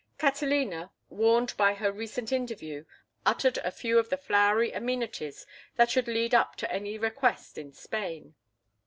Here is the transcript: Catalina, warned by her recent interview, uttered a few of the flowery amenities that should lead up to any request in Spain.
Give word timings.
Catalina, 0.17 0.91
warned 1.09 1.55
by 1.57 1.75
her 1.75 1.91
recent 1.91 2.31
interview, 2.31 2.85
uttered 3.23 3.59
a 3.59 3.69
few 3.69 3.99
of 3.99 4.09
the 4.09 4.17
flowery 4.17 4.71
amenities 4.73 5.45
that 5.75 5.91
should 5.91 6.07
lead 6.07 6.33
up 6.33 6.55
to 6.55 6.71
any 6.73 6.97
request 6.97 7.55
in 7.55 7.71
Spain. 7.71 8.33